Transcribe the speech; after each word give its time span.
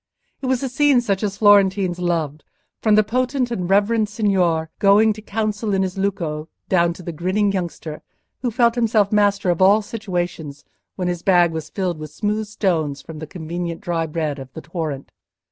It 0.41 0.47
was 0.47 0.63
a 0.63 0.67
scene 0.67 0.99
such 0.99 1.21
as 1.21 1.37
Florentines 1.37 1.99
loved, 1.99 2.43
from 2.81 2.95
the 2.95 3.03
potent 3.03 3.51
and 3.51 3.69
reverend 3.69 4.09
signor 4.09 4.71
going 4.79 5.13
to 5.13 5.21
council 5.21 5.75
in 5.75 5.83
his 5.83 5.95
lucco, 5.95 6.49
down 6.67 6.91
to 6.93 7.03
the 7.03 7.11
grinning 7.11 7.51
youngster, 7.51 8.01
who 8.41 8.49
felt 8.49 8.73
himself 8.73 9.11
master 9.11 9.51
of 9.51 9.61
all 9.61 9.83
situations 9.83 10.65
when 10.95 11.07
his 11.07 11.21
bag 11.21 11.51
was 11.51 11.69
filled 11.69 11.99
with 11.99 12.09
smooth 12.09 12.47
stones 12.47 12.99
from 13.03 13.19
the 13.19 13.27
convenient 13.27 13.79
dry 13.81 14.07
bed 14.07 14.39
of 14.39 14.51
the 14.53 14.61
torrent. 14.61 15.11